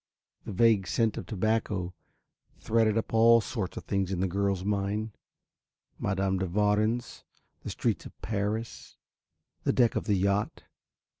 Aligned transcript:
The 0.45 0.51
vague 0.51 0.87
scent 0.87 1.15
of 1.17 1.27
the 1.27 1.33
tobacco 1.35 1.93
threaded 2.57 2.97
up 2.97 3.13
all 3.13 3.39
sorts 3.39 3.77
of 3.77 3.83
things 3.83 4.11
in 4.11 4.19
the 4.19 4.27
girl's 4.27 4.65
mind: 4.65 5.11
Madame 5.99 6.39
de 6.39 6.47
Warens, 6.47 7.23
the 7.61 7.69
streets 7.69 8.07
of 8.07 8.21
Paris, 8.23 8.97
the 9.63 9.71
deck 9.71 9.95
of 9.95 10.05
the 10.05 10.15
yacht. 10.17 10.63